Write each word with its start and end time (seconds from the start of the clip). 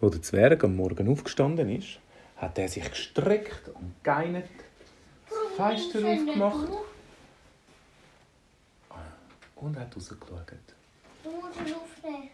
Wo 0.00 0.08
der 0.08 0.22
Zwerg 0.22 0.62
am 0.64 0.76
Morgen 0.76 1.08
aufgestanden 1.08 1.68
ist, 1.70 1.98
hat 2.36 2.58
er 2.58 2.68
sich 2.68 2.88
gestreckt 2.88 3.68
und 3.68 3.94
geinert, 4.02 4.48
das 5.28 5.56
Fenster 5.56 5.98
aufgemacht 6.06 6.68
und 9.56 9.76
hat 9.78 9.96
rausgeschaut. 9.96 10.52
Du 11.24 11.30
musst 11.30 11.60
ihn 11.60 11.74
aufnehmen. 11.74 12.30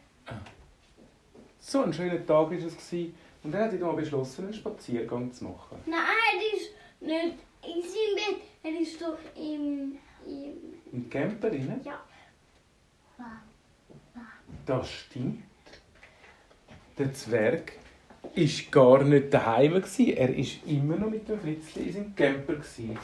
So 1.58 1.82
ein 1.82 1.92
schöner 1.92 2.18
Tag 2.26 2.50
war 2.50 2.52
es. 2.52 2.92
Und 3.42 3.54
er 3.54 3.64
hat 3.64 3.80
dann 3.80 3.96
beschlossen, 3.96 4.44
einen 4.44 4.54
Spaziergang 4.54 5.32
zu 5.32 5.44
machen. 5.44 5.78
Nein, 5.86 5.98
er 5.98 6.58
ist 6.58 6.70
nicht 7.00 7.38
in 7.62 7.82
seinem 7.82 8.14
Bett. 8.16 8.42
Er 8.62 8.80
ist 8.80 9.00
doch 9.00 9.18
im. 9.36 9.98
im 10.26 10.54
Im 10.92 11.10
Camper 11.10 11.50
rein. 11.50 11.80
ja. 11.84 12.00
Das 14.66 14.88
stimmt. 14.90 15.42
Der 16.96 17.12
Zwerg 17.12 17.72
war 18.22 18.44
gar 18.70 19.04
nicht 19.04 19.34
daheim. 19.34 19.74
Er 19.74 19.82
war 19.82 20.44
immer 20.66 20.96
noch 20.96 21.10
mit 21.10 21.28
dem 21.28 21.40
Fritzli 21.40 21.82
in 21.88 21.92
seinem 21.92 22.14
Camper. 22.14 22.54
gewesen. 22.54 22.98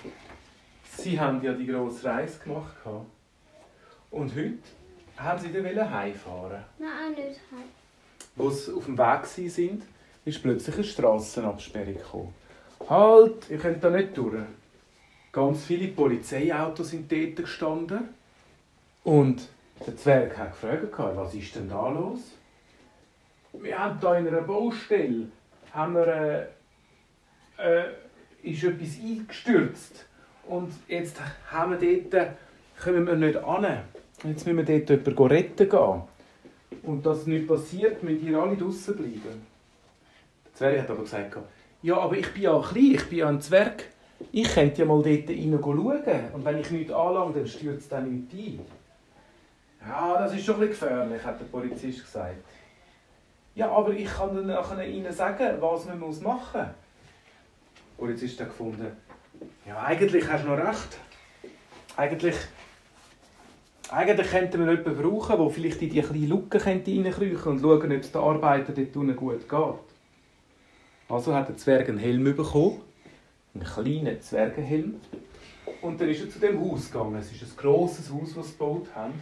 Sie 0.96 1.18
haben 1.18 1.42
ja 1.42 1.52
die 1.52 1.66
grosse 1.66 2.04
Reise 2.04 2.38
gemacht. 2.38 2.74
gehabt. 2.84 3.06
Und 4.10 4.34
heute 4.34 4.58
haben 5.16 5.40
sie 5.40 5.52
dann 5.52 5.90
heimfahren. 5.92 6.64
Nein, 6.78 7.12
nicht 7.16 7.40
heim. 7.50 8.46
Als 8.46 8.66
sie 8.66 8.72
auf 8.72 8.84
dem 8.84 8.98
Weg 8.98 8.98
waren, 8.98 9.82
ist 10.24 10.42
plötzlich 10.42 10.74
eine 10.76 10.84
Strassenabsperrung 10.84 11.94
gekommen. 11.94 12.34
Halt, 12.88 13.50
ihr 13.50 13.58
könnt 13.58 13.82
da 13.82 13.90
nicht 13.90 14.16
durch. 14.16 14.42
Ganz 15.32 15.64
viele 15.64 15.88
Polizeiautos 15.88 16.90
sind 16.90 17.10
dort 17.10 17.36
gestanden. 17.36 18.08
Und 19.04 19.48
der 19.86 19.96
Zwerg 19.96 20.36
hat 20.36 20.60
gefragt, 20.60 21.16
was 21.16 21.34
ist 21.34 21.54
denn 21.54 21.68
da 21.68 21.88
los? 21.88 22.20
Wir 23.52 23.78
haben 23.78 23.98
hier 24.00 24.18
in 24.18 24.28
einer 24.28 24.42
Baustelle 24.42 25.26
haben 25.72 25.94
wir, 25.94 26.06
äh, 26.06 26.42
äh, 27.58 27.84
ist 28.42 28.64
etwas 28.64 28.98
eingestürzt. 29.02 30.06
Und 30.46 30.72
jetzt 30.88 31.16
haben 31.50 31.80
wir 31.80 32.02
dort, 32.10 32.32
kommen 32.82 33.06
wir 33.06 33.16
nicht 33.16 33.36
an. 33.36 33.82
Jetzt 34.24 34.46
müssen 34.46 34.56
wir 34.56 34.64
dort 34.64 34.90
jemanden 34.90 35.26
retten 35.26 35.68
gehen. 35.68 36.02
Und 36.82 37.04
dass 37.04 37.26
nicht 37.26 37.48
passiert, 37.48 38.02
müssen 38.02 38.26
ihr 38.26 38.38
alle 38.38 38.56
draußen 38.56 38.96
bleiben. 38.96 39.46
Der 40.44 40.54
Zwerg 40.54 40.80
hat 40.80 40.90
aber 40.90 41.02
gesagt, 41.02 41.36
ja, 41.82 41.96
aber 41.96 42.16
ich 42.16 42.32
bin 42.32 42.42
ja 42.42 42.60
klein, 42.60 42.94
ich 42.94 43.08
bin 43.08 43.18
ja 43.18 43.28
ein 43.28 43.40
Zwerg. 43.40 43.84
Ich 44.32 44.52
könnte 44.52 44.82
ja 44.82 44.84
mal 44.84 45.02
dort 45.02 45.28
rein 45.28 45.58
schauen. 45.62 46.34
Und 46.34 46.44
wenn 46.44 46.58
ich 46.58 46.70
nichts 46.70 46.92
anlange, 46.92 47.34
dann 47.34 47.46
stürzt 47.46 47.90
dann 47.90 48.10
nichts 48.10 48.34
ein. 48.34 48.60
Ja, 49.88 50.18
das 50.18 50.34
ist 50.34 50.44
schon 50.44 50.56
ein 50.56 50.68
bisschen 50.68 50.88
gefährlich, 50.88 51.24
hat 51.24 51.40
der 51.40 51.46
Polizist 51.46 52.04
gesagt. 52.04 52.36
Ja, 53.60 53.70
aber 53.72 53.92
ich 53.92 54.08
kann 54.08 54.34
dann 54.34 54.46
nachher 54.46 54.88
Ihnen 54.88 55.12
sagen, 55.12 55.60
was 55.60 55.84
man 55.84 56.00
muss 56.00 56.22
machen 56.22 56.62
muss. 56.62 56.70
Der 57.76 57.98
Polizist 57.98 58.40
hat 58.40 58.48
gefunden, 58.48 58.86
ja, 59.66 59.82
eigentlich 59.82 60.26
hast 60.32 60.44
du 60.44 60.48
noch 60.48 60.56
recht. 60.56 60.98
Eigentlich, 61.94 62.36
eigentlich 63.90 64.30
könnten 64.30 64.64
wir 64.64 64.72
jemanden 64.72 65.02
brauchen, 65.02 65.36
der 65.36 65.50
vielleicht 65.50 65.82
in 65.82 65.90
die 65.90 66.00
kleine 66.00 66.26
Lücke 66.26 66.64
reinkriechen 66.64 67.12
könnte 67.12 67.50
und 67.50 67.60
schauen, 67.60 67.92
ob 67.92 68.00
es 68.00 68.12
den 68.12 68.20
Arbeiter 68.22 68.72
dort 68.72 68.96
unten 68.96 69.16
gut 69.16 69.46
geht. 69.46 69.74
Also 71.10 71.34
hat 71.34 71.48
der 71.50 71.58
Zwerg 71.58 71.90
einen 71.90 71.98
Helm 71.98 72.24
bekommen, 72.24 72.80
einen 73.54 73.64
kleinen 73.64 74.22
Zwergenhelm. 74.22 75.02
Und 75.82 76.00
dann 76.00 76.08
ist 76.08 76.22
er 76.22 76.30
zu 76.30 76.38
dem 76.38 76.58
Haus 76.58 76.90
gegangen. 76.90 77.16
Es 77.16 77.30
ist 77.30 77.42
ein 77.42 77.56
grosses 77.58 78.10
Haus, 78.10 78.32
das 78.34 78.46
sie 78.46 78.52
gebaut 78.52 78.88
haben. 78.94 79.12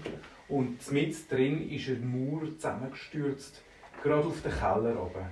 Und 0.49 0.93
mit 0.93 1.29
drin 1.29 1.69
ist 1.69 1.89
ein 1.89 2.07
Mauer 2.09 2.43
zusammengestürzt, 2.55 3.63
gerade 4.03 4.27
auf 4.27 4.43
den 4.43 4.53
Keller 4.53 5.03
oben. 5.03 5.27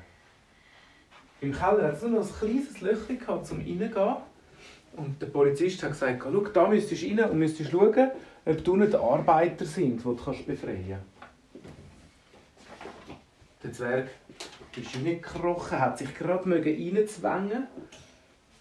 Im 1.41 1.53
Keller 1.53 1.89
hat 1.89 1.95
es 1.95 2.03
nur 2.03 2.20
noch 2.20 2.27
ein 2.27 2.34
kleines 2.39 2.81
Löchchen 2.81 3.19
gehabt, 3.19 3.50
um 3.53 3.59
reingehen. 3.59 4.17
Und 4.97 5.20
der 5.20 5.27
Polizist 5.27 5.83
hat 5.83 5.91
gesagt, 5.91 6.22
schau, 6.22 6.41
da 6.41 6.69
müsstest 6.69 7.03
du 7.03 7.06
rein 7.09 7.31
und 7.31 7.38
müsstest 7.38 7.71
schauen, 7.71 8.10
ob 8.47 8.65
du 8.65 8.77
nicht 8.77 8.94
Arbeiter 8.94 9.65
sind, 9.65 9.99
die 9.99 10.04
du 10.04 10.16
kannst 10.16 10.47
befreien 10.47 10.84
kannst. 10.88 11.06
Der 13.62 13.72
Zwerg 13.72 14.09
ist 14.77 14.97
reingekrochen, 14.97 15.78
hat 15.78 15.98
sich 15.98 16.15
gerade 16.15 16.50
reinzwängen 16.50 17.66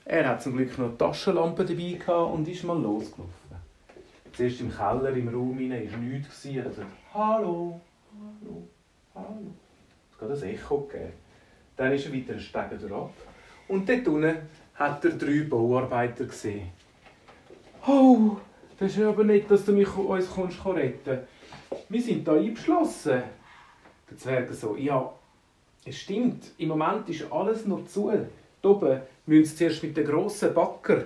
Er 0.04 0.28
hat 0.28 0.42
zum 0.42 0.58
Glück 0.58 0.78
noch 0.78 0.98
Taschenlampe 0.98 1.64
dabei 1.64 1.98
gehabt 1.98 2.34
und 2.34 2.48
ist 2.48 2.64
mal 2.64 2.82
losgelaufen. 2.82 3.32
Zuerst 4.34 4.60
im 4.60 4.76
Keller, 4.76 5.12
im 5.12 5.30
Raum 5.30 5.58
hinein, 5.58 5.90
war 5.90 6.00
nichts. 6.00 6.44
Er 6.46 6.66
hat 6.66 6.72
gesagt, 6.72 6.92
Hallo, 7.14 7.80
hallo, 8.12 8.68
hallo. 9.14 9.45
Hat 10.30 10.44
ein 10.44 10.50
Echo 10.50 10.80
gegeben. 10.82 11.14
Dann 11.76 11.94
ist 11.94 12.06
er 12.06 12.14
weiter 12.14 12.32
einen 12.32 12.40
Stegen 12.40 12.94
ab. 12.94 13.14
Und 13.68 13.90
dort 13.90 14.08
unten 14.08 14.36
hat 14.76 15.06
er 15.06 15.12
drei 15.12 15.46
Bauarbeiter 15.50 16.26
gesehen. 16.26 16.70
Oh, 17.88 18.38
das 18.80 18.98
ist 18.98 19.04
aber 19.04 19.24
nicht, 19.24 19.50
dass 19.50 19.66
du 19.66 19.72
mich 19.72 19.96
uns 19.96 20.30
kommst 20.30 20.66
retten 20.66 21.20
Wir 21.90 22.02
sind 22.02 22.28
hier 22.28 22.34
eingeschlossen. 22.34 23.24
Der 24.10 24.18
Zwerg 24.18 24.54
so, 24.54 24.76
ja, 24.76 25.12
es 25.86 25.98
stimmt, 25.98 26.52
im 26.58 26.70
Moment 26.70 27.08
ist 27.10 27.32
alles 27.32 27.66
noch 27.66 27.86
zu. 27.86 28.12
Hier 28.12 28.28
oben 28.64 29.02
müssen 29.26 29.46
sie 29.46 29.56
zuerst 29.56 29.84
mit 29.84 29.98
den 29.98 30.06
grossen 30.06 30.54
Backer 30.54 31.04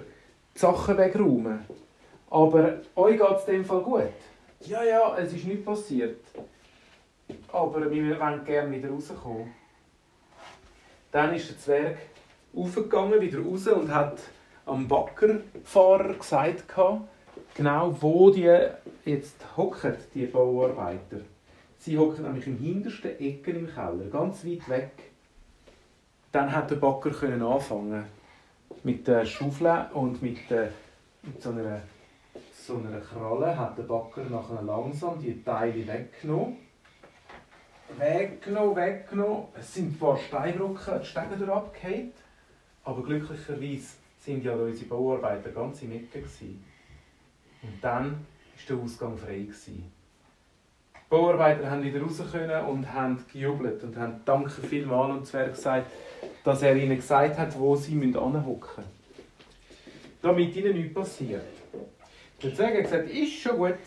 die 0.56 0.60
Sachen 0.60 0.98
wegräumen. 0.98 1.60
Aber 2.30 2.78
euch 2.96 3.18
geht 3.18 3.38
es 3.38 3.48
in 3.48 3.54
dem 3.56 3.66
Fall 3.66 3.82
gut. 3.82 4.04
Ja, 4.62 4.84
ja, 4.84 5.18
es 5.18 5.34
ist 5.34 5.46
nichts 5.46 5.66
passiert. 5.66 6.20
Aber 7.52 7.90
wir 7.90 8.20
wollen 8.20 8.44
gerne 8.46 8.76
wieder 8.76 8.90
rauskommen. 8.90 9.54
Dann 11.12 11.34
ist 11.34 11.50
der 11.50 11.58
Zwerg 11.58 11.98
aufgegangen, 12.56 13.20
wieder 13.20 13.40
raus 13.40 13.68
und 13.68 13.94
hat 13.94 14.20
am 14.66 14.88
Baggerfahrer 14.88 16.14
gesagt, 16.14 16.66
genau 17.56 17.96
wo 18.00 18.30
die 18.30 18.68
jetzt 19.06 19.58
hocken, 19.58 19.96
die 20.14 20.26
Bauarbeiter. 20.26 21.22
Sie 21.80 21.98
hocken 21.98 22.24
nämlich 22.24 22.46
im 22.46 22.58
hintersten 22.58 23.20
Ecken 23.20 23.56
im 23.56 23.74
Keller, 23.74 24.06
ganz 24.12 24.46
weit 24.46 24.68
weg. 24.70 24.92
Dann 26.32 26.52
hat 26.52 26.70
der 26.70 26.76
Bagger 26.76 27.12
können 27.12 27.42
anfangen 27.42 28.06
mit 28.84 29.08
der 29.08 29.26
Schaufel 29.26 29.86
und 29.94 30.22
mit, 30.22 30.50
der, 30.50 30.72
mit 31.24 31.42
so, 31.42 31.50
einer, 31.50 31.82
so 32.54 32.76
einer 32.76 33.00
Kralle 33.00 33.58
hat 33.58 33.78
der 33.78 33.84
Bagger 33.84 34.24
nachher 34.30 34.62
langsam 34.62 35.20
die 35.20 35.44
Teile 35.44 35.88
weggenommen. 35.88 36.58
Weggenommen, 37.98 38.76
weggenommen. 38.76 39.44
Es 39.58 39.74
sind 39.74 40.00
paar 40.00 40.18
Steinbrücken, 40.18 41.00
die 41.02 41.06
Stege 41.06 41.36
durchgefallen. 41.38 42.12
Aber 42.84 43.04
glücklicherweise 43.04 43.96
sind 44.20 44.44
ja 44.44 44.54
unsere 44.54 44.90
Bauarbeiter 44.90 45.50
ganz 45.50 45.80
der 45.80 45.90
Mitte. 45.90 46.20
Gewesen. 46.20 46.64
Und 47.62 47.84
dann 47.84 48.12
war 48.12 48.18
der 48.68 48.78
Ausgang 48.78 49.18
frei. 49.18 49.40
Gewesen. 49.40 49.92
Die 50.94 51.10
Bauarbeiter 51.10 51.70
haben 51.70 51.84
wieder 51.84 52.02
raus 52.02 52.22
können 52.32 52.66
und 52.66 52.94
haben 52.94 53.26
gejubelt 53.34 53.84
und 53.84 53.98
haben 53.98 54.22
Danke 54.26 54.62
vielmals 54.62 55.18
und 55.18 55.26
Zwerg 55.26 55.56
gesagt, 55.56 55.92
dass 56.44 56.62
er 56.62 56.76
ihnen 56.76 56.96
gesagt 56.96 57.38
hat, 57.38 57.58
wo 57.60 57.76
sie 57.76 58.00
hinhocken 58.00 58.46
müssen. 58.46 59.00
Damit 60.22 60.56
ihnen 60.56 60.74
nichts 60.74 60.94
passiert. 60.94 61.42
Der 62.44 62.54
Zwerg 62.54 62.76
hat 62.76 62.84
gesagt, 62.84 63.10
ist 63.10 63.42
schon 63.42 63.58
gut, 63.58 63.78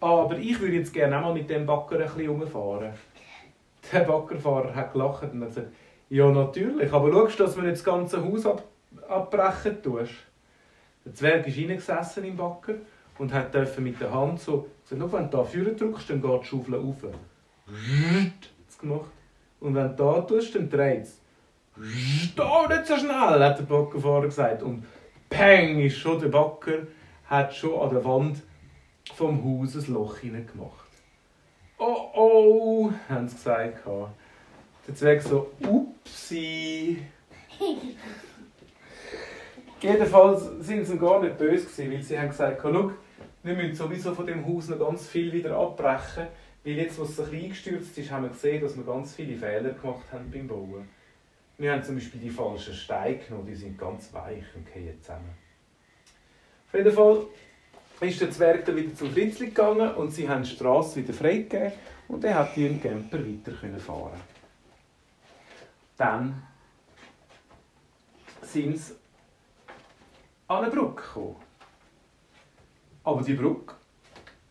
aber 0.00 0.36
ich 0.38 0.60
würde 0.60 0.76
jetzt 0.76 0.92
gerne 0.92 1.16
auch 1.18 1.22
mal 1.22 1.34
mit 1.34 1.48
dem 1.48 1.64
Backer 1.64 1.98
ein 1.98 2.02
bisschen 2.02 2.28
rumfahren. 2.28 2.92
Der 3.92 4.00
Baggerfahrer 4.00 4.74
hat 4.74 4.92
gelacht 4.92 5.32
und 5.32 5.40
hat 5.40 5.48
gesagt, 5.48 5.68
ja 6.08 6.30
natürlich, 6.30 6.92
aber 6.92 7.12
schaust 7.12 7.38
du, 7.38 7.44
dass 7.44 7.54
du 7.54 7.60
nicht 7.62 7.72
das 7.72 7.84
ganze 7.84 8.24
Haus 8.24 8.46
ab 8.46 8.64
abbrechen 9.08 9.82
tust. 9.82 10.12
Der 11.04 11.14
Zwerg 11.14 11.46
ist 11.46 11.58
reingesessen 11.58 12.24
im 12.24 12.36
Backer 12.36 12.74
und 13.18 13.32
hat 13.32 13.54
mit 13.78 14.00
der 14.00 14.12
Hand 14.12 14.40
so 14.40 14.66
gesagt, 14.88 15.12
wenn 15.12 15.30
du 15.30 15.36
da 15.36 15.44
vorne 15.44 15.74
drückst, 15.74 16.10
dann 16.10 16.22
geht 16.22 16.42
die 16.42 16.46
Schaufel. 16.46 17.12
Hat's 17.66 18.78
gemacht. 18.78 19.10
Und 19.60 19.74
wenn 19.74 19.88
du 19.88 19.94
da 19.94 20.20
tust, 20.22 20.54
dann 20.54 20.68
dreht 20.68 21.02
es. 21.02 21.20
Oh, 21.76 22.68
nicht 22.68 22.86
so 22.86 22.96
schnell, 22.96 23.44
hat 23.44 23.58
der 23.58 23.64
Baggerfahrer 23.64 24.24
gesagt. 24.26 24.62
Und 24.62 24.84
peng 25.28 25.80
ist 25.80 25.98
schon 25.98 26.20
der 26.20 26.28
Backer, 26.28 26.86
hat 27.26 27.54
schon 27.54 27.80
an 27.80 27.90
der 27.90 28.04
Wand 28.04 28.42
vom 29.14 29.42
Haus 29.44 29.76
ein 29.76 29.94
Loch 29.94 30.18
hineingemacht. 30.18 30.89
Oh 31.82 32.10
oh, 32.12 32.92
haben 33.08 33.26
sie 33.26 33.36
gesagt. 33.36 33.86
Der 34.86 34.94
Zwerg 34.94 35.22
so, 35.22 35.50
upsi. 35.66 36.98
Jedenfalls 39.80 40.44
sind 40.60 40.84
sie 40.84 40.98
gar 40.98 41.22
nicht 41.22 41.38
böse 41.38 41.64
gewesen, 41.64 41.90
weil 41.90 42.02
sie 42.02 42.18
haben 42.18 42.28
gesagt, 42.28 42.60
schau, 42.62 42.92
wir 43.42 43.54
müssen 43.54 43.74
sowieso 43.74 44.14
von 44.14 44.26
dem 44.26 44.46
Haus 44.46 44.68
noch 44.68 44.78
ganz 44.78 45.08
viel 45.08 45.32
wieder 45.32 45.56
abbrechen, 45.56 46.26
weil 46.64 46.74
jetzt, 46.74 46.98
wo 46.98 47.04
es 47.04 47.18
ein 47.18 47.32
eingestürzt 47.32 47.96
ist, 47.96 48.10
haben 48.10 48.24
wir 48.24 48.30
gesehen, 48.30 48.60
dass 48.60 48.76
wir 48.76 48.84
ganz 48.84 49.14
viele 49.14 49.38
Fehler 49.38 49.70
gemacht 49.70 50.04
haben 50.12 50.30
beim 50.30 50.48
Bauen. 50.48 50.86
Wir 51.56 51.72
haben 51.72 51.82
zum 51.82 51.94
Beispiel 51.94 52.20
die 52.20 52.28
falschen 52.28 52.74
Steine 52.74 53.16
genommen, 53.16 53.46
die 53.46 53.54
sind 53.54 53.78
ganz 53.78 54.12
weich 54.12 54.44
und 54.54 54.68
fallen 54.68 55.00
zusammen. 55.00 55.34
Auf 56.66 56.74
jeden 56.74 56.92
Fall 56.92 57.26
ist 58.08 58.20
der 58.20 58.30
Zwerg 58.30 58.64
dann 58.64 58.76
wieder 58.76 58.94
zum 58.94 59.10
Fritzli 59.10 59.46
gegangen 59.46 59.94
und 59.94 60.10
sie 60.10 60.28
haben 60.28 60.42
die 60.42 60.50
Straße 60.50 60.96
wieder 60.96 61.12
freigegeben 61.12 61.72
und 62.08 62.24
er 62.24 62.34
hat 62.34 62.56
ihren 62.56 62.80
Camper 62.80 63.18
weiter 63.18 63.52
fahren 63.78 64.20
dann 66.00 66.42
sind 68.40 68.78
sie 68.78 68.94
an 70.48 70.64
eine 70.64 70.70
Brücke 70.70 71.02
gekommen. 71.02 71.36
Aber 73.04 73.22
die 73.22 73.34
Brücke, 73.34 73.74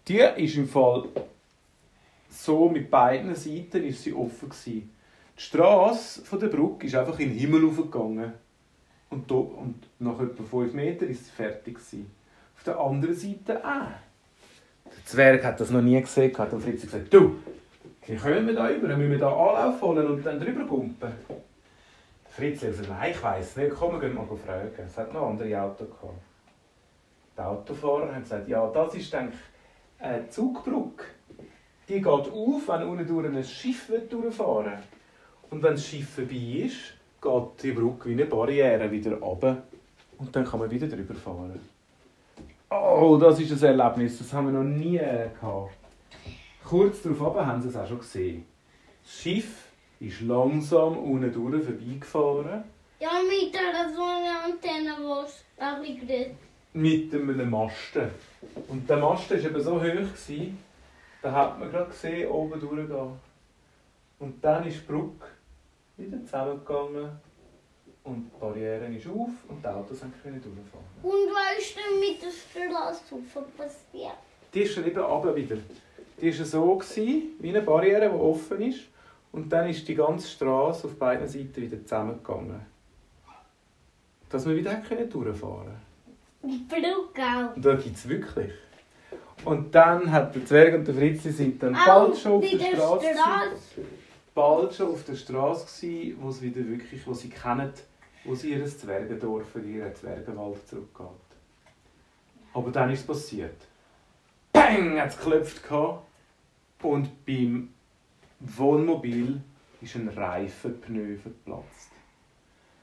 die 0.07 0.19
ist 0.19 0.57
im 0.57 0.69
Fall 0.69 1.09
so 2.29 2.69
mit 2.69 2.91
beiden 2.91 3.33
Seiten 3.33 3.83
ist 3.83 4.03
sie 4.03 4.13
offen 4.13 4.49
gewesen. 4.49 4.91
Die 5.35 6.25
von 6.25 6.39
der 6.39 6.47
Brücke 6.49 6.85
ist 6.85 6.93
einfach 6.93 7.17
in 7.17 7.29
den 7.29 7.39
Himmel 7.39 7.65
aufgegangen. 7.65 8.33
Und, 9.09 9.31
und 9.31 9.87
nach 9.97 10.19
etwa 10.19 10.43
5 10.43 10.73
Metern 10.73 11.09
ist 11.09 11.25
sie 11.25 11.31
fertig 11.31 11.75
gewesen. 11.75 12.11
Auf 12.59 12.65
der 12.65 12.77
anderen 12.77 13.15
Seite 13.15 13.63
auch. 13.63 13.87
Der 14.85 15.05
Zwerg 15.05 15.45
hat 15.45 15.61
das 15.61 15.69
noch 15.69 15.81
nie 15.81 15.99
gesehen, 16.01 16.37
hat 16.37 16.51
und 16.51 16.61
Fritz 16.61 16.81
gesagt, 16.81 17.13
du, 17.13 17.37
wie 18.05 18.17
kommen 18.17 18.47
wir 18.47 18.53
da 18.53 18.69
über? 18.69 18.89
Müssen 18.97 19.11
wir 19.11 19.17
da 19.17 19.29
Anlauf 19.29 19.81
holen 19.81 20.05
und 20.05 20.25
dann 20.25 20.41
drüber 20.41 20.65
gumpen? 20.65 21.09
Fritz 22.25 22.61
hat 22.63 22.71
gesagt, 22.71 22.89
nein, 22.89 23.11
ich 23.11 23.23
weiss 23.23 23.55
nicht, 23.55 23.71
komm, 23.73 23.93
wir 23.93 24.01
gehen 24.01 24.13
mal 24.13 24.25
fragen. 24.25 24.73
Es 24.85 24.97
hat 24.97 25.13
noch 25.13 25.29
andere 25.29 25.61
Autos 25.61 25.87
gehabt. 25.87 26.19
Die 27.37 27.41
Autofahrer 27.41 28.13
haben 28.13 28.23
gesagt, 28.23 28.49
ja, 28.49 28.67
das 28.67 28.93
ist 28.95 29.15
eigentlich 29.15 29.39
eine 29.97 30.29
Zugbrücke. 30.29 31.05
Die 31.87 32.01
geht 32.01 32.05
auf, 32.05 32.67
wenn 32.67 32.83
unten 32.83 33.07
durch 33.07 33.25
ein 33.25 33.41
Schiff 33.41 33.89
durchfahren 34.09 34.65
will. 34.65 34.79
Und 35.49 35.63
wenn 35.63 35.75
das 35.75 35.87
Schiff 35.87 36.09
vorbei 36.09 36.65
ist, 36.65 36.93
geht 37.21 37.63
die 37.63 37.71
Brücke 37.71 38.09
wie 38.09 38.13
eine 38.13 38.25
Barriere 38.25 38.91
wieder 38.91 39.13
runter. 39.13 39.63
Und 40.17 40.35
dann 40.35 40.43
kann 40.43 40.59
man 40.59 40.69
wieder 40.69 40.87
drüber 40.87 41.15
fahren. 41.15 41.78
Oh, 42.71 43.17
das 43.19 43.39
ist 43.39 43.63
ein 43.63 43.79
Erlebnis, 43.79 44.19
das 44.19 44.31
haben 44.31 44.53
wir 44.53 44.53
noch 44.53 44.63
nie 44.63 44.99
gehabt. 44.99 45.71
Kurz 46.63 47.01
darauf 47.01 47.35
haben 47.35 47.61
sie 47.63 47.69
es 47.69 47.75
auch 47.75 47.87
schon 47.87 47.97
gesehen. 47.97 48.45
Das 49.03 49.11
Schiff 49.11 49.65
ist 49.99 50.21
langsam 50.21 50.97
unten 50.97 51.33
durch 51.33 51.63
vorbeigefahren. 51.63 52.63
Ja, 52.99 53.09
mit 53.27 53.53
der 53.53 53.89
so 53.95 54.03
einer 54.03 54.43
Antenne, 54.45 54.95
die 54.99 55.25
es. 55.25 55.45
Mit 56.73 57.11
einem 57.11 57.49
Masten. 57.49 58.11
Und 58.67 58.87
der 58.87 58.97
Masten 58.97 59.43
war 59.43 59.49
eben 59.49 59.61
so 59.63 59.75
hoch, 59.77 59.81
gewesen, 59.81 60.59
da 61.23 61.31
hat 61.31 61.59
man 61.59 61.71
gerade 61.71 61.89
gesehen, 61.89 62.29
oben 62.29 62.59
durchgehen. 62.59 63.19
Und 64.19 64.43
dann 64.43 64.67
ist 64.67 64.81
die 64.81 64.85
Brücke 64.91 65.25
wieder 65.97 66.23
zusammengegangen 66.23 67.09
und 68.03 68.31
die 68.31 68.39
Barriere 68.39 68.85
ist 68.85 69.07
auf 69.07 69.29
und 69.47 69.63
die 69.63 69.67
Autos 69.67 69.99
können 70.21 70.41
durchfahren. 70.41 70.85
Und 71.01 71.28
ist 71.59 71.75
denn 71.75 71.99
mit 71.99 72.21
der 72.21 72.31
Straße 72.31 73.03
passiert? 73.57 74.13
Die 74.53 74.61
ist 74.61 74.77
dann 74.77 74.87
eben 74.87 74.99
runter 74.99 75.35
wieder. 75.35 75.57
Die 76.21 76.37
war 76.37 76.45
so, 76.45 76.75
gewesen, 76.75 77.35
wie 77.39 77.49
eine 77.49 77.61
Barriere, 77.61 78.09
die 78.09 78.15
offen 78.15 78.61
ist. 78.61 78.79
Und 79.31 79.51
dann 79.51 79.69
ist 79.69 79.87
die 79.87 79.95
ganze 79.95 80.27
Straße 80.27 80.87
auf 80.87 80.95
beiden 80.95 81.27
Seiten 81.27 81.55
wieder 81.57 81.81
zusammengegangen. 81.83 82.61
Dass 84.29 84.47
wir 84.47 84.55
wieder 84.55 84.73
durchfahren 85.05 85.77
Die 86.43 86.65
Brücke 86.67 87.21
auch. 87.21 87.55
Und 87.55 87.65
da 87.65 87.75
gibt 87.75 87.95
es 87.95 88.07
wirklich. 88.07 88.51
Und 89.45 89.73
dann 89.73 90.11
hat 90.11 90.35
der 90.35 90.45
Zwerg 90.45 90.75
und 90.75 90.87
der 90.87 90.95
Fritzi 90.95 91.31
sind 91.31 91.61
dann 91.63 91.73
bald 91.73 92.17
schon 92.17 92.33
auf 92.33 92.49
der 92.49 92.57
der 92.57 92.75
Straße. 92.75 93.05
Straße. 93.13 93.87
Bald 94.35 94.73
schon 94.73 94.87
auf 94.91 95.03
der 95.03 95.15
Straße 95.15 95.65
gsi, 95.65 96.15
wo 96.19 96.31
sie 96.31 96.53
wieder 96.53 96.67
wirklich, 96.67 97.05
wo 97.07 97.13
sie 97.13 97.29
kennen, 97.29 97.71
wo 98.25 98.35
sie 98.35 98.51
ihr 98.51 98.65
Zwergendorf, 98.65 99.55
in 99.55 99.75
ihren 99.75 99.95
Zwergenwald 99.95 100.67
zurückgeht. 100.67 101.28
Aber 102.53 102.71
dann 102.71 102.91
ist 102.91 103.01
es 103.01 103.07
passiert. 103.07 103.67
Peng! 104.51 104.99
hat 104.99 105.09
es 105.09 105.17
geklopft 105.17 105.61
und 106.81 107.25
beim 107.25 107.69
Wohnmobil 108.39 109.41
ist 109.81 109.95
ein 109.95 110.07
Reifenpneu 110.09 111.17
verplatzt. 111.17 111.91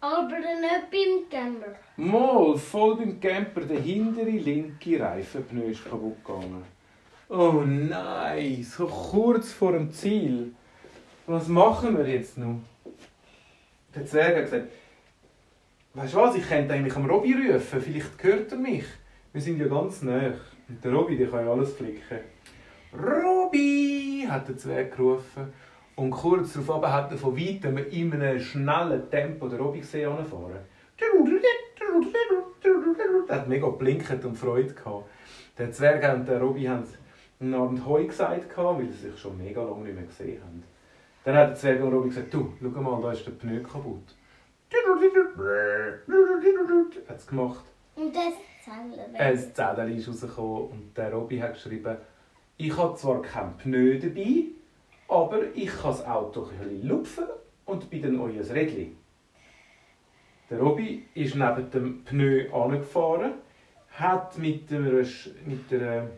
Aber 0.00 0.38
nicht 0.38 0.90
beim 0.90 1.30
Camper. 1.30 1.74
Mal, 1.96 2.56
voll 2.58 2.96
beim 2.96 3.18
Camper, 3.18 3.62
der 3.62 3.80
hintere 3.80 4.30
linke 4.30 5.00
Reifenpneu 5.00 5.70
ist 5.70 5.84
kaputt 5.84 6.24
gegangen. 6.24 6.62
Oh 7.28 7.62
nein, 7.66 8.62
so 8.62 8.86
kurz 8.86 9.52
vor 9.52 9.72
dem 9.72 9.90
Ziel. 9.90 10.52
Was 11.26 11.48
machen 11.48 11.98
wir 11.98 12.06
jetzt 12.06 12.38
noch? 12.38 12.60
Der 13.94 14.06
Zwerg 14.06 14.36
hat 14.36 14.44
gesagt, 14.44 14.68
weißt 15.94 16.14
du 16.14 16.18
was, 16.18 16.36
ich 16.36 16.46
könnte 16.46 16.74
eigentlich 16.74 16.94
am 16.94 17.10
Robby 17.10 17.32
rufen, 17.32 17.80
vielleicht 17.80 18.22
hört 18.22 18.52
er 18.52 18.58
mich. 18.58 18.84
Wir 19.36 19.42
sind 19.42 19.60
ja 19.60 19.68
ganz 19.68 20.00
nah. 20.00 20.32
Und 20.66 20.82
der 20.82 20.92
Robby, 20.94 21.14
der 21.14 21.28
kann 21.28 21.44
ja 21.44 21.52
alles 21.52 21.74
flicken. 21.74 22.20
Robby, 22.94 24.26
hat 24.26 24.48
der 24.48 24.56
Zwerg 24.56 24.96
gerufen. 24.96 25.52
Und 25.94 26.10
kurz 26.10 26.54
darauf 26.54 26.82
hat 26.90 27.12
er 27.12 27.18
von 27.18 27.36
weitem 27.36 27.76
in 27.76 28.14
einem 28.14 28.40
schnellen 28.40 29.10
Tempo 29.10 29.46
den 29.46 29.60
Robby 29.60 29.80
gesehen. 29.80 30.10
Er 33.28 33.36
hat 33.36 33.46
mega 33.46 33.68
blinket 33.68 34.24
und 34.24 34.36
Freude 34.36 34.72
gehabt. 34.72 35.04
Der 35.58 35.70
Zwerg 35.70 36.14
und 36.14 36.26
der 36.26 36.40
Robby 36.40 36.64
haben 36.64 36.84
einen 37.38 37.52
Abend 37.52 37.84
Heu 37.84 38.06
gesagt, 38.06 38.56
weil 38.56 38.86
sie 38.86 39.10
sich 39.10 39.20
schon 39.20 39.36
mega 39.36 39.62
lange 39.62 39.84
nicht 39.84 39.96
mehr 39.96 40.04
gesehen 40.04 40.40
haben. 40.42 40.64
Dann 41.24 41.36
hat 41.36 41.48
der 41.50 41.56
Zwerg 41.56 41.82
und 41.82 41.92
Robby 41.92 42.08
gesagt, 42.08 42.32
du, 42.32 42.54
schau 42.58 42.80
mal, 42.80 43.02
da 43.02 43.12
ist 43.12 43.26
der 43.26 43.32
Pneu 43.32 43.60
kaputt. 43.60 44.16
Hat 47.06 47.18
es 47.18 47.26
gemacht. 47.26 47.66
Und 47.96 48.14
das 48.14 48.34
Zelle. 48.62 49.06
Ein 49.14 49.38
Zettel 49.38 49.96
ist 49.96 50.08
rausgekommen 50.08 50.68
und 50.68 50.96
der 50.96 51.12
Robby 51.12 51.38
hat 51.38 51.54
geschrieben, 51.54 51.96
ich 52.58 52.76
habe 52.76 52.94
zwar 52.94 53.22
kein 53.22 53.56
Pneu 53.56 53.98
dabei, 53.98 54.44
aber 55.08 55.42
ich 55.54 55.68
kann 55.68 55.90
das 55.92 56.04
Auto 56.04 56.48
ein 56.60 56.86
lupfen 56.86 57.24
und 57.64 57.88
bin 57.88 58.02
dann 58.02 58.20
euer 58.20 58.48
Rädchen. 58.50 58.98
Der 60.50 60.58
Robby 60.58 61.06
ist 61.14 61.36
neben 61.36 61.70
dem 61.70 62.04
Pneu 62.04 62.52
angefahren, 62.52 63.32
hat 63.92 64.36
mit, 64.38 64.70
einer, 64.70 65.02
mit, 65.46 65.72
einer, 65.72 66.08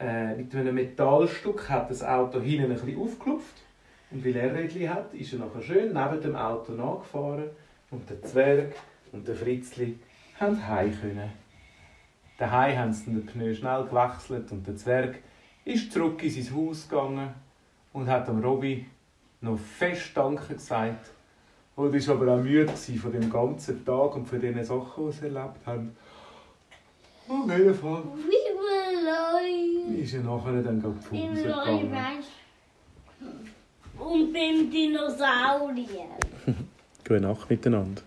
äh, 0.00 0.34
mit 0.34 0.54
einem 0.56 0.74
Metallstück 0.74 1.68
hat 1.68 1.88
das 1.88 2.02
Auto 2.02 2.40
hinten 2.40 2.72
ein 2.72 2.98
aufgeklopft. 2.98 3.62
Und 4.10 4.24
weil 4.24 4.36
er 4.36 4.54
Rädchen 4.54 4.92
hat, 4.92 5.14
ist 5.14 5.32
er 5.32 5.38
nachher 5.38 5.62
schön 5.62 5.92
neben 5.92 6.20
dem 6.20 6.34
Auto 6.34 6.72
nachgefahren 6.72 7.50
und 7.92 8.10
der 8.10 8.20
Zwerg 8.22 8.74
und 9.12 9.26
der 9.26 9.36
Fritzli 9.36 9.98
haben 10.42 10.68
heim 10.68 11.00
können. 11.00 11.30
Daheim 12.38 12.76
haben 12.76 12.92
sie 12.92 13.04
den 13.10 13.24
Pneu 13.24 13.54
schnell 13.54 13.84
gewechselt 13.84 14.50
und 14.50 14.66
der 14.66 14.76
Zwerg 14.76 15.18
ist 15.64 15.92
zurück 15.92 16.22
in 16.22 16.30
sein 16.30 16.56
Haus 16.56 16.88
gegangen 16.88 17.30
und 17.92 18.08
hat 18.08 18.26
dem 18.26 18.42
Robby 18.42 18.86
noch 19.40 19.58
fest 19.58 20.10
Danke 20.14 20.54
gesagt. 20.54 21.10
Und 21.74 21.94
ist 21.94 22.08
aber 22.08 22.34
auch 22.34 22.42
müde 22.42 22.72
von 22.72 23.12
dem 23.12 23.30
ganzen 23.30 23.84
Tag 23.84 24.14
und 24.16 24.26
von 24.26 24.40
den 24.40 24.62
Sachen, 24.62 25.06
die 25.06 25.12
sie 25.12 25.26
erlebt 25.26 25.66
haben. 25.66 25.96
Auf 27.28 27.50
jeden 27.50 27.74
Fall 27.74 28.02
ist 29.96 30.14
er 30.14 30.22
nachher 30.22 30.62
dann 30.62 30.82
gerade 30.82 30.96
Im 31.12 31.30
Hause 31.30 31.42
gegangen. 31.42 32.18
Und 33.98 34.32
beim 34.32 34.70
Dinosaurier. 34.70 36.08
Gute 37.04 37.20
Nacht 37.20 37.48
miteinander. 37.48 38.02